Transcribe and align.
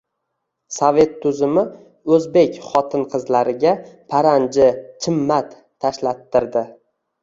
sovet 0.77 1.13
tuzumi 1.25 1.65
o‘zbek 2.17 2.59
xotin-qizlariga... 2.71 3.77
paranji-chimmat 4.17 5.59
tashlattirdi! 5.65 6.71